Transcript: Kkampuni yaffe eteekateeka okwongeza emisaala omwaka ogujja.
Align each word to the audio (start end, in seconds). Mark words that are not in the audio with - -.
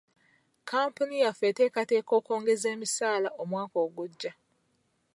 Kkampuni 0.59 1.15
yaffe 1.23 1.45
eteekateeka 1.51 2.11
okwongeza 2.19 2.67
emisaala 2.75 3.29
omwaka 3.41 3.77
ogujja. 3.85 4.31